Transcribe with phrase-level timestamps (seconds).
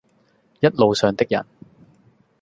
[0.61, 1.45] 一路上的人，